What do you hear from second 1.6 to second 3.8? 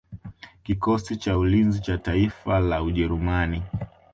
cha taifa la Ujerumani